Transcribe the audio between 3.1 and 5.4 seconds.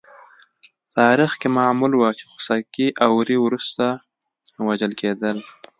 وری وروسته وژل کېدل.